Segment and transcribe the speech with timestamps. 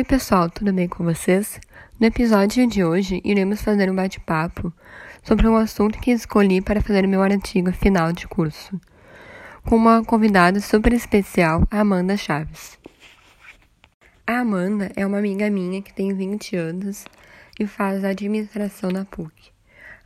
[0.00, 1.60] Oi, pessoal, tudo bem com vocês?
[2.00, 4.72] No episódio de hoje, iremos fazer um bate-papo
[5.22, 8.80] sobre um assunto que escolhi para fazer meu artigo final de curso,
[9.62, 12.78] com uma convidada super especial, Amanda Chaves.
[14.26, 17.04] A Amanda é uma amiga minha que tem 20 anos
[17.58, 19.52] e faz administração na PUC.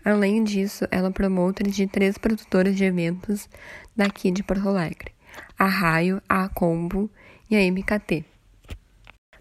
[0.05, 3.49] Além disso, ela é promotora de três produtoras de eventos
[3.95, 5.13] daqui de Porto Alegre:
[5.57, 7.09] a Raio, a Combo
[7.49, 8.34] e a MKT.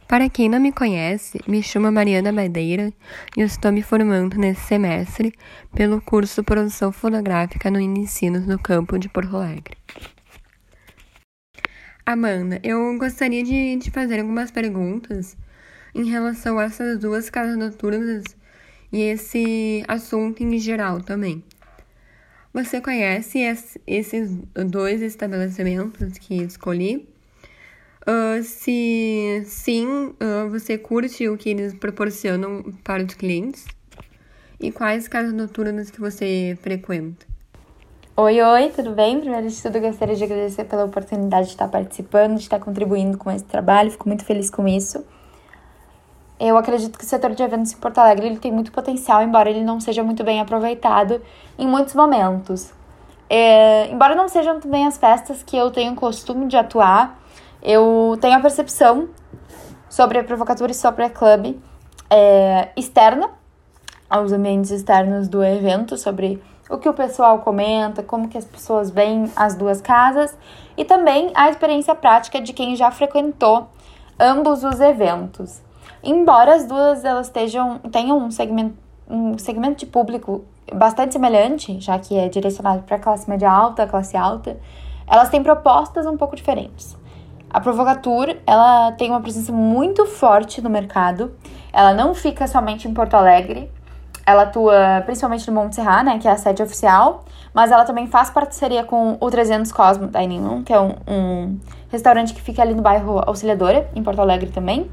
[0.08, 2.94] Para quem não me conhece, me chamo Mariana Madeira
[3.36, 5.34] e estou me formando nesse semestre
[5.74, 9.78] pelo curso Produção Fotográfica no Unicinos no campo de Porto Alegre.
[12.06, 15.38] Amanda, eu gostaria de te fazer algumas perguntas
[15.96, 18.24] em relação a essas duas casas noturnas
[18.92, 21.44] e esse assunto em geral também.
[22.54, 23.40] Você conhece
[23.88, 24.38] esses
[24.70, 27.13] dois estabelecimentos que escolhi?
[28.06, 33.66] Uh, se sim, uh, você curte o que eles proporcionam para os clientes?
[34.60, 37.26] E quais casas noturnas que você frequenta?
[38.16, 39.20] Oi, oi, tudo bem?
[39.20, 43.32] Primeiro de tudo, gostaria de agradecer pela oportunidade de estar participando, de estar contribuindo com
[43.32, 45.04] esse trabalho, fico muito feliz com isso.
[46.40, 49.50] Eu acredito que o setor de eventos em Porto Alegre ele tem muito potencial, embora
[49.50, 51.22] ele não seja muito bem aproveitado
[51.58, 52.74] em muitos momentos.
[53.30, 57.23] É, embora não sejam também as festas que eu tenho costume de atuar,
[57.64, 59.08] eu tenho a percepção
[59.90, 61.60] sobre a provocatura e sobre a clube
[62.10, 63.30] é, externa,
[64.10, 68.92] aos ambientes externos do evento, sobre o que o pessoal comenta, como que as pessoas
[68.92, 70.38] veem as duas casas
[70.78, 73.70] e também a experiência prática de quem já frequentou
[74.20, 75.62] ambos os eventos.
[76.04, 78.76] Embora as duas elas estejam tenham um segmento,
[79.10, 80.44] um segmento de público
[80.74, 84.58] bastante semelhante, já que é direcionado para a classe média alta, classe alta,
[85.08, 86.96] elas têm propostas um pouco diferentes.
[87.54, 91.36] A Provocatur, ela tem uma presença muito forte no mercado.
[91.72, 93.70] Ela não fica somente em Porto Alegre.
[94.26, 98.08] Ela atua principalmente no Monte Serra, né, que é a sede oficial, mas ela também
[98.08, 101.60] faz parceria com o 300 Cosmo Dining Room, que é um, um
[101.92, 104.90] restaurante que fica ali no bairro Auxiliadora, em Porto Alegre também.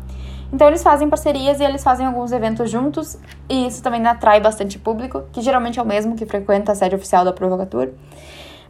[0.52, 3.16] Então eles fazem parcerias e eles fazem alguns eventos juntos,
[3.48, 6.94] e isso também atrai bastante público, que geralmente é o mesmo que frequenta a sede
[6.94, 7.88] oficial da Provocatur.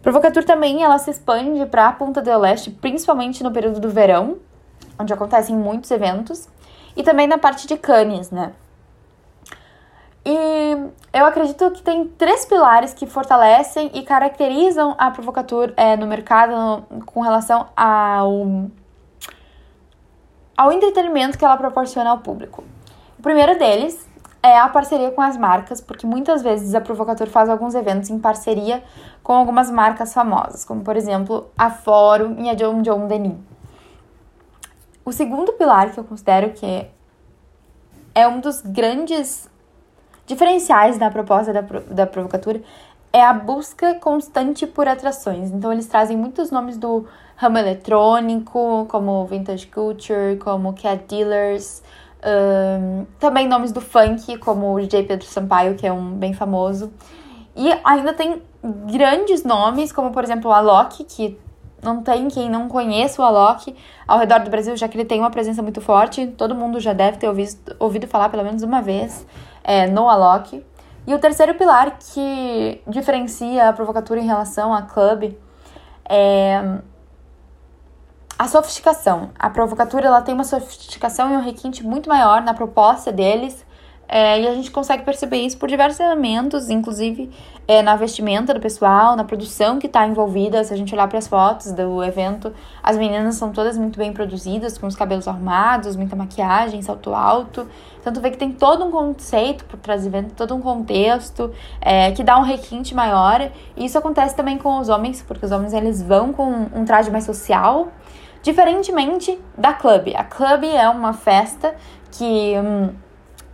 [0.02, 4.38] Provocatur também ela se expande para a Punta do Leste, principalmente no período do verão,
[4.98, 6.48] onde acontecem muitos eventos,
[6.96, 8.52] e também na parte de Cannes, né?
[10.24, 10.76] E
[11.12, 16.52] eu acredito que tem três pilares que fortalecem e caracterizam a Provocatur é, no mercado
[16.90, 18.68] no, com relação ao,
[20.56, 22.64] ao entretenimento que ela proporciona ao público.
[23.18, 24.09] O primeiro deles
[24.42, 28.18] é a parceria com as marcas, porque muitas vezes a Provocator faz alguns eventos em
[28.18, 28.82] parceria
[29.22, 33.36] com algumas marcas famosas, como por exemplo a Fórum e a John John Denis.
[35.04, 36.86] O segundo pilar que eu considero que
[38.14, 39.48] é um dos grandes
[40.26, 42.06] diferenciais da proposta da, da
[43.12, 45.50] é a busca constante por atrações.
[45.50, 51.82] Então, eles trazem muitos nomes do ramo eletrônico, como Vintage Culture, como Cat Dealers,
[52.24, 56.92] um, também nomes do funk, como o DJ Pedro Sampaio, que é um bem famoso.
[57.56, 58.42] E ainda tem
[58.90, 61.38] grandes nomes, como por exemplo o Alok, que
[61.82, 63.74] não tem quem não conheça o Alok
[64.06, 66.26] ao redor do Brasil, já que ele tem uma presença muito forte.
[66.26, 69.26] Todo mundo já deve ter ouvido, ouvido falar pelo menos uma vez
[69.64, 70.64] é, no Alok.
[71.06, 75.34] E o terceiro pilar que diferencia a provocatura em relação à club
[76.08, 76.80] é
[78.40, 79.32] a sofisticação.
[79.38, 83.66] A provocatura ela tem uma sofisticação e um requinte muito maior na proposta deles.
[84.08, 87.30] É, e a gente consegue perceber isso por diversos elementos, inclusive
[87.68, 90.64] é, na vestimenta do pessoal, na produção que está envolvida.
[90.64, 92.50] Se a gente olhar para as fotos do evento,
[92.82, 97.68] as meninas são todas muito bem produzidas, com os cabelos arrumados, muita maquiagem, salto alto.
[98.02, 102.10] Tanto vê que tem todo um conceito por trás do evento, todo um contexto é,
[102.12, 103.50] que dá um requinte maior.
[103.76, 107.10] E isso acontece também com os homens, porque os homens eles vão com um traje
[107.10, 107.88] mais social,
[108.42, 110.14] Diferentemente da club.
[110.16, 111.74] A club é uma festa
[112.10, 112.94] que hum,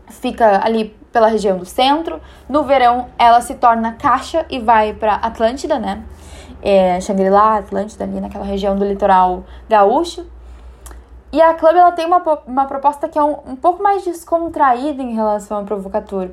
[0.08, 2.20] fica ali pela região do centro.
[2.48, 6.04] No verão, ela se torna caixa e vai para Atlântida, né?
[6.62, 10.26] É, Shangri-La, Atlântida, ali naquela região do litoral gaúcho.
[11.32, 15.02] E a club ela tem uma, uma proposta que é um, um pouco mais descontraída
[15.02, 16.30] em relação ao provocator.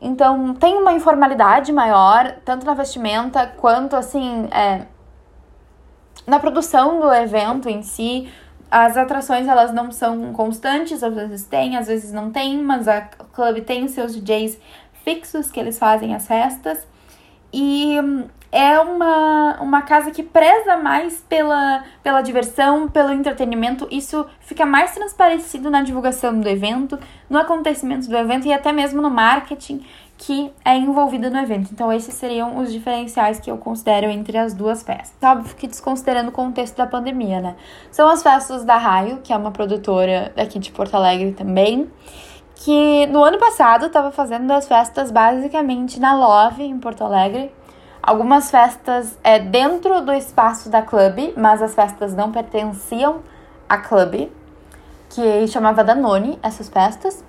[0.00, 4.86] Então, tem uma informalidade maior, tanto na vestimenta quanto, assim, é,
[6.26, 8.28] na produção do evento em si,
[8.70, 13.02] as atrações elas não são constantes, às vezes tem, às vezes não tem, mas a
[13.02, 14.58] clube tem seus DJs
[15.04, 16.86] fixos que eles fazem as festas.
[17.52, 17.96] e
[18.52, 23.88] é uma, uma casa que preza mais pela, pela diversão, pelo entretenimento.
[23.90, 26.98] Isso fica mais transparecido na divulgação do evento,
[27.30, 29.82] no acontecimento do evento e até mesmo no marketing
[30.24, 31.70] que é envolvido no evento.
[31.72, 35.12] Então, esses seriam os diferenciais que eu considero entre as duas festas.
[35.20, 37.56] Óbvio que desconsiderando o contexto da pandemia, né?
[37.90, 41.90] São as festas da Raio, que é uma produtora daqui de Porto Alegre também,
[42.54, 47.52] que no ano passado estava fazendo as festas basicamente na Love, em Porto Alegre
[48.02, 53.20] algumas festas é, dentro do espaço da clube, mas as festas não pertenciam
[53.68, 54.30] à clube,
[55.08, 57.24] que chamava Danone, essas festas.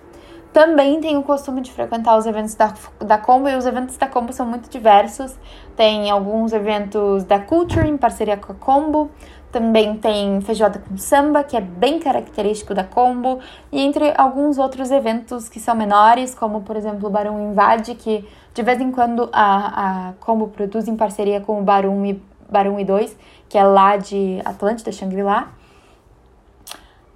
[0.54, 4.06] Também tem o costume de frequentar os eventos da, da Combo, e os eventos da
[4.06, 5.36] Combo são muito diversos.
[5.76, 9.10] Tem alguns eventos da Culture, em parceria com a Combo.
[9.52, 13.40] Também tem feijoada com samba, que é bem característico da Combo.
[13.72, 18.24] E entre alguns outros eventos que são menores, como, por exemplo, o Barão Invade, que
[18.54, 22.80] de vez em quando a, a Combo produz em parceria com o Barum e, Barum
[22.80, 23.18] e 2,
[23.50, 25.48] que é lá de Atlântida, Shangri-La.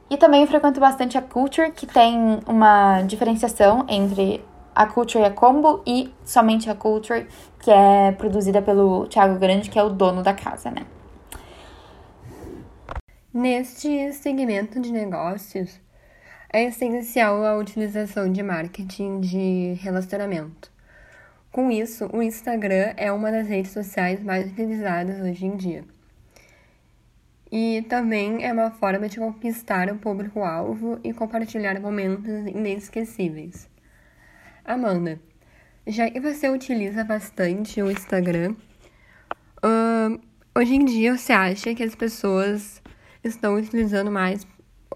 [0.09, 4.43] E também frequento bastante a Culture, que tem uma diferenciação entre
[4.73, 7.27] a Culture e a Combo e somente a Culture,
[7.59, 10.85] que é produzida pelo Thiago Grande, que é o dono da casa, né?
[13.33, 15.79] Neste segmento de negócios,
[16.51, 20.71] é essencial a utilização de marketing de relacionamento.
[21.51, 25.83] Com isso, o Instagram é uma das redes sociais mais utilizadas hoje em dia.
[27.51, 33.69] E também é uma forma de conquistar o público-alvo e compartilhar momentos inesquecíveis.
[34.65, 35.19] Amanda,
[35.85, 38.55] já que você utiliza bastante o Instagram,
[39.63, 40.19] uh,
[40.53, 42.81] hoje em dia você acha que as pessoas
[43.23, 44.45] estão utilizando mais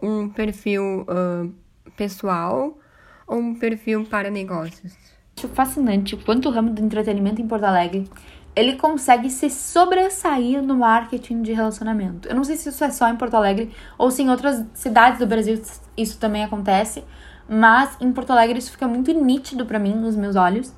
[0.02, 1.54] um perfil uh,
[1.96, 2.78] pessoal
[3.26, 5.12] ou um perfil para negócios?
[5.42, 8.08] acho fascinante o quanto o ramo do entretenimento em Porto Alegre
[8.56, 12.28] ele consegue se sobressair no marketing de relacionamento.
[12.28, 15.20] Eu não sei se isso é só em Porto Alegre ou se em outras cidades
[15.20, 15.62] do Brasil
[15.96, 17.04] isso também acontece,
[17.48, 20.74] mas em Porto Alegre isso fica muito nítido para mim, nos meus olhos.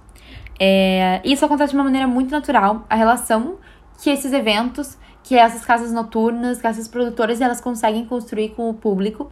[0.60, 2.86] É, isso acontece de uma maneira muito natural.
[2.90, 3.58] A relação
[4.02, 8.74] que esses eventos, que essas casas noturnas, que essas produtoras, elas conseguem construir com o
[8.74, 9.32] público.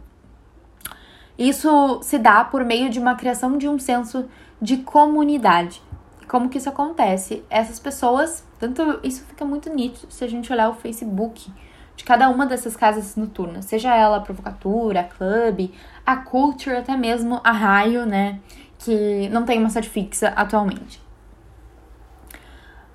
[1.38, 4.28] Isso se dá por meio de uma criação de um senso
[4.60, 5.82] de comunidade.
[6.28, 7.44] Como que isso acontece?
[7.50, 11.52] Essas pessoas, tanto isso fica muito nítido se a gente olhar o Facebook
[11.94, 15.74] de cada uma dessas casas noturnas, seja ela a provocatura, a clube,
[16.06, 18.40] a culture, até mesmo a raio, né,
[18.78, 21.02] que não tem uma sede fixa atualmente.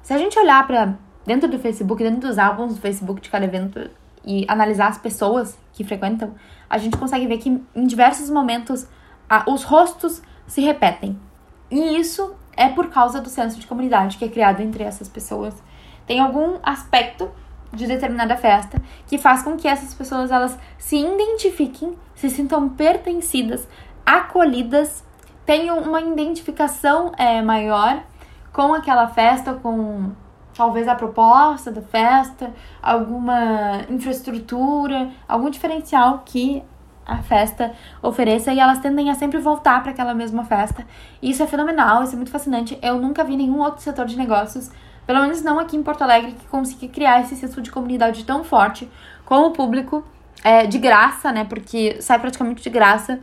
[0.01, 0.95] Se a gente olhar para
[1.25, 3.89] dentro do Facebook, dentro dos álbuns do Facebook de cada evento
[4.25, 6.33] e analisar as pessoas que frequentam,
[6.69, 8.87] a gente consegue ver que em diversos momentos
[9.45, 11.19] os rostos se repetem.
[11.69, 15.53] E isso é por causa do senso de comunidade que é criado entre essas pessoas.
[16.05, 17.29] Tem algum aspecto
[17.71, 23.67] de determinada festa que faz com que essas pessoas elas se identifiquem, se sintam pertencidas,
[24.05, 25.03] acolhidas,
[25.45, 28.03] tenham uma identificação é, maior
[28.51, 30.11] com aquela festa, com
[30.53, 32.51] talvez a proposta da festa,
[32.81, 36.63] alguma infraestrutura, algum diferencial que
[37.07, 37.71] a festa
[38.01, 40.85] ofereça e elas tendem a sempre voltar para aquela mesma festa.
[41.21, 42.77] E isso é fenomenal, isso é muito fascinante.
[42.81, 44.69] Eu nunca vi nenhum outro setor de negócios,
[45.05, 48.43] pelo menos não aqui em Porto Alegre, que consiga criar esse senso de comunidade tão
[48.43, 48.89] forte
[49.25, 50.03] com o público
[50.43, 51.45] é, de graça, né?
[51.45, 53.19] Porque sai praticamente de graça.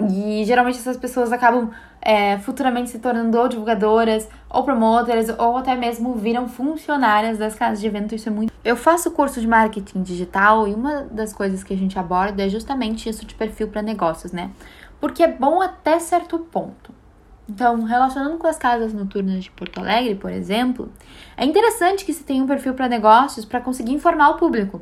[0.00, 1.70] E geralmente essas pessoas acabam
[2.00, 7.80] é, futuramente se tornando ou divulgadoras, ou promotoras, ou até mesmo viram funcionárias das casas
[7.80, 8.14] de evento.
[8.14, 8.52] Isso é muito.
[8.64, 12.48] Eu faço curso de marketing digital e uma das coisas que a gente aborda é
[12.48, 14.50] justamente isso de perfil para negócios, né?
[15.00, 16.92] Porque é bom até certo ponto.
[17.48, 20.90] Então, relacionando com as casas noturnas de Porto Alegre, por exemplo,
[21.36, 24.80] é interessante que se tenha um perfil para negócios para conseguir informar o público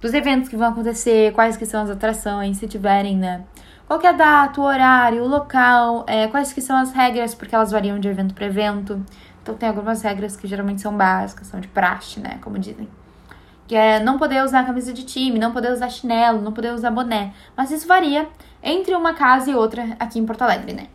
[0.00, 3.44] dos eventos que vão acontecer, quais que são as atrações, se tiverem, né?
[3.92, 7.54] Qual é a data, o horário, o local, é, quais que são as regras, porque
[7.54, 9.04] elas variam de evento para evento.
[9.42, 12.88] Então tem algumas regras que geralmente são básicas, são de praxe, né, como dizem.
[13.68, 16.90] Que é não poder usar camisa de time, não poder usar chinelo, não poder usar
[16.90, 17.34] boné.
[17.54, 18.30] Mas isso varia
[18.62, 20.86] entre uma casa e outra aqui em Porto Alegre, né?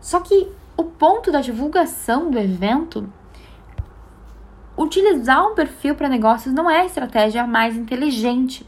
[0.00, 3.12] Só que o ponto da divulgação do evento
[4.76, 8.64] utilizar um perfil para negócios não é a estratégia mais inteligente.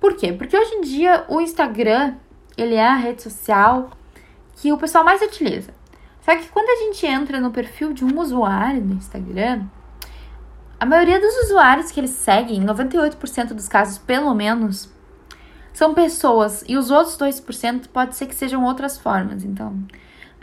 [0.00, 0.32] Por quê?
[0.32, 2.14] Porque hoje em dia o Instagram,
[2.56, 3.90] ele é a rede social
[4.56, 5.72] que o pessoal mais utiliza.
[6.20, 9.64] Só que quando a gente entra no perfil de um usuário no Instagram,
[10.78, 14.88] a maioria dos usuários que eles seguem, 98% dos casos pelo menos,
[15.72, 19.44] são pessoas, e os outros 2% pode ser que sejam outras formas.
[19.44, 19.76] Então,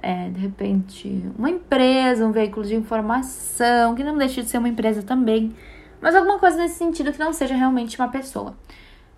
[0.02, 4.70] é, de repente, uma empresa, um veículo de informação, que não deixe de ser uma
[4.70, 5.56] empresa também,
[6.02, 8.56] mas alguma coisa nesse sentido que não seja realmente uma pessoa.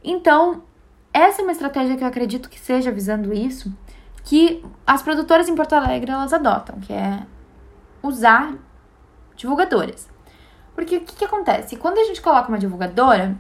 [0.04, 0.64] Então,
[1.14, 3.76] essa é uma estratégia que eu acredito que seja visando isso,
[4.24, 7.24] que as produtoras em Porto Alegre elas adotam, que é
[8.04, 8.56] usar
[9.36, 10.10] divulgadores.
[10.76, 11.76] Porque o que, que acontece?
[11.78, 13.36] Quando a gente coloca uma divulgadora,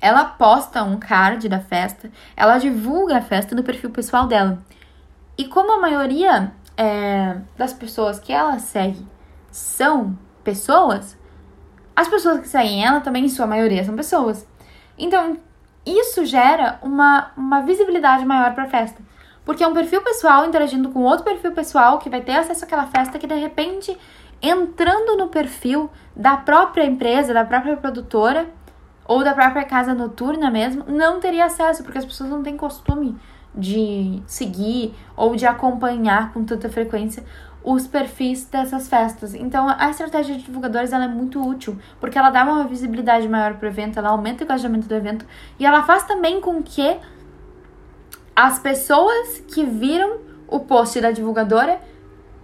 [0.00, 4.62] ela posta um card da festa, ela divulga a festa no perfil pessoal dela.
[5.38, 9.06] E como a maioria é, das pessoas que ela segue
[9.50, 11.16] são pessoas,
[11.94, 14.46] as pessoas que seguem ela também, em sua maioria, são pessoas.
[14.98, 15.38] Então,
[15.86, 19.00] isso gera uma, uma visibilidade maior para a festa.
[19.44, 22.86] Porque é um perfil pessoal interagindo com outro perfil pessoal que vai ter acesso àquela
[22.86, 23.96] festa que de repente,
[24.42, 28.48] entrando no perfil da própria empresa, da própria produtora
[29.06, 33.16] ou da própria casa noturna mesmo, não teria acesso, porque as pessoas não têm costume
[33.54, 37.24] de seguir ou de acompanhar com tanta frequência
[37.66, 39.34] os perfis dessas festas.
[39.34, 43.54] Então, a estratégia de divulgadores ela é muito útil, porque ela dá uma visibilidade maior
[43.54, 45.26] para o evento, ela aumenta o engajamento do evento
[45.58, 46.96] e ela faz também com que
[48.34, 51.80] as pessoas que viram o post da divulgadora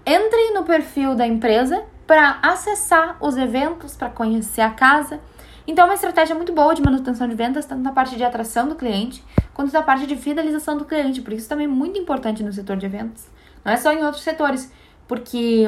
[0.04, 5.20] entrem no perfil da empresa para acessar os eventos, para conhecer a casa
[5.66, 8.68] então, é uma estratégia muito boa de manutenção de vendas, tanto na parte de atração
[8.68, 9.24] do cliente,
[9.54, 12.76] quanto na parte de fidelização do cliente, porque isso também é muito importante no setor
[12.76, 13.30] de eventos.
[13.64, 14.72] Não é só em outros setores,
[15.12, 15.66] porque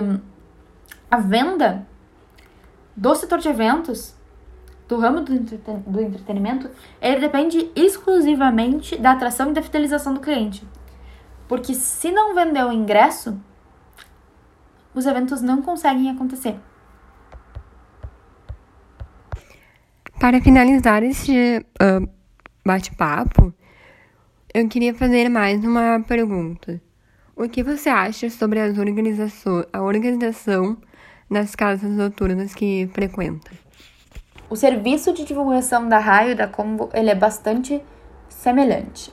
[1.11, 1.87] a venda
[2.97, 4.17] do setor de eventos,
[4.89, 10.67] do ramo do, do entretenimento, ele depende exclusivamente da atração e da fidelização do cliente.
[11.47, 13.39] Porque se não vender o ingresso,
[14.95, 16.59] os eventos não conseguem acontecer.
[20.19, 22.09] Para finalizar este uh,
[22.65, 23.53] bate-papo,
[24.55, 26.81] eu queria fazer mais uma pergunta.
[27.37, 28.76] O que você acha sobre as
[29.73, 30.76] a organização
[31.29, 33.50] nas casas noturnas que frequenta?
[34.49, 37.83] O serviço de divulgação da Raio da Combo ele é bastante
[38.29, 39.12] semelhante.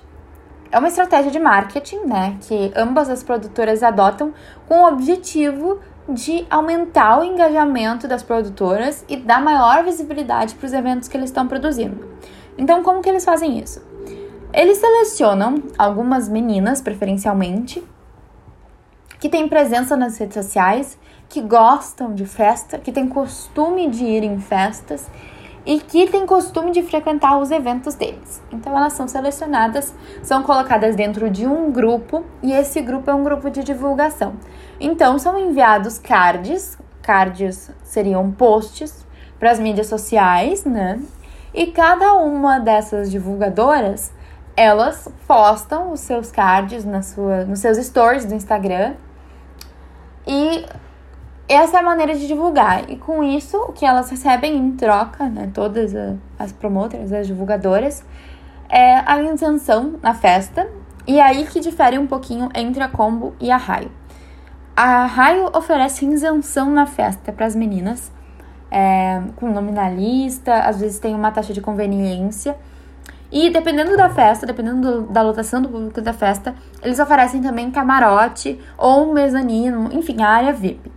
[0.72, 4.36] É uma estratégia de marketing, né, que ambas as produtoras adotam
[4.68, 10.74] com o objetivo de aumentar o engajamento das produtoras e dar maior visibilidade para os
[10.74, 12.08] eventos que eles estão produzindo.
[12.56, 13.82] Então, como que eles fazem isso?
[14.54, 17.84] Eles selecionam algumas meninas, preferencialmente,
[19.22, 20.98] que têm presença nas redes sociais,
[21.30, 25.08] que gostam de festa, que têm costume de ir em festas
[25.64, 28.42] e que têm costume de frequentar os eventos deles.
[28.52, 33.24] Então elas são selecionadas, são colocadas dentro de um grupo e esse grupo é um
[33.24, 34.34] grupo de divulgação.
[34.80, 39.06] Então são enviados cards, cards seriam posts
[39.40, 41.00] para as mídias sociais, né?
[41.54, 44.12] E cada uma dessas divulgadoras,
[44.58, 48.96] elas postam os seus cards na sua, nos seus stories do Instagram
[50.26, 50.66] e
[51.48, 52.90] essa é a maneira de divulgar.
[52.90, 55.94] E com isso, o que elas recebem em troca, né, todas
[56.40, 58.06] as promotoras, as divulgadoras,
[58.70, 60.68] é a isenção na festa.
[61.06, 63.92] E aí que difere um pouquinho entre a Combo e a Raio.
[64.76, 68.12] A Raio oferece isenção na festa para as meninas,
[68.70, 72.56] é, com nominalista, às vezes tem uma taxa de conveniência.
[73.32, 77.72] E dependendo da festa, dependendo do, da lotação do público da festa, eles oferecem também
[77.72, 80.92] camarote ou mezanino, enfim, a área VIP.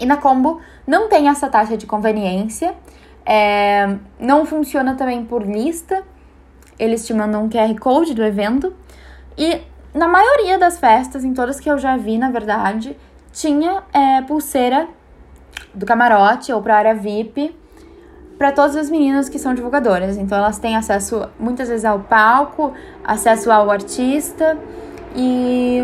[0.00, 2.74] E na Combo não tem essa taxa de conveniência,
[3.24, 6.02] é, não funciona também por lista,
[6.78, 8.74] eles te mandam um QR Code do evento.
[9.36, 9.60] E
[9.94, 12.96] na maioria das festas, em todas que eu já vi, na verdade,
[13.32, 14.88] tinha é, pulseira
[15.74, 17.54] do camarote ou para área VIP
[18.38, 20.16] para todas as meninas que são divulgadoras.
[20.16, 22.72] Então elas têm acesso muitas vezes ao palco,
[23.04, 24.56] acesso ao artista
[25.16, 25.82] e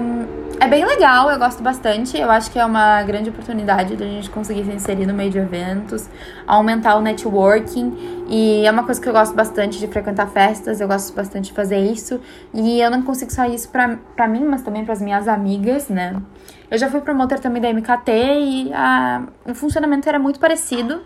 [0.61, 2.17] é bem legal, eu gosto bastante.
[2.17, 5.39] Eu acho que é uma grande oportunidade da gente conseguir se inserir no meio de
[5.39, 6.09] eventos,
[6.47, 8.25] aumentar o networking.
[8.29, 11.53] E é uma coisa que eu gosto bastante de frequentar festas, eu gosto bastante de
[11.53, 12.21] fazer isso.
[12.53, 15.89] E eu não consigo só isso pra, pra mim, mas também para as minhas amigas,
[15.89, 16.23] né?
[16.71, 21.03] Eu já fui promotor também da MKT e a, o funcionamento era muito parecido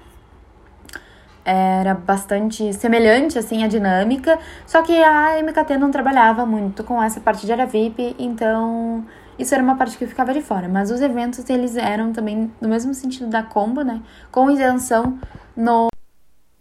[1.50, 7.20] era bastante semelhante assim a dinâmica, só que a MKT não trabalhava muito com essa
[7.20, 9.04] parte de área VIP, então
[9.38, 10.68] isso era uma parte que ficava de fora.
[10.68, 14.02] Mas os eventos eles eram também no mesmo sentido da combo, né?
[14.30, 15.18] Com isenção
[15.56, 15.88] no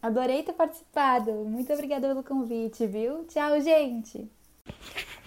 [0.01, 1.31] Adorei ter participado.
[1.31, 3.25] Muito obrigada pelo convite, viu?
[3.25, 4.29] Tchau, gente.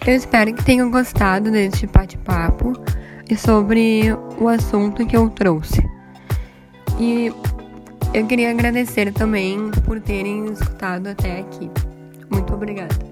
[0.06, 2.72] Eu espero que tenham gostado deste bate-papo
[3.28, 5.82] e sobre o assunto que eu trouxe.
[6.98, 7.30] E
[8.12, 11.70] eu queria agradecer também por terem escutado até aqui.
[12.30, 13.09] Muito obrigada.